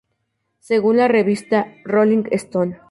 [0.57, 2.75] Según la revista "Rolling Stone".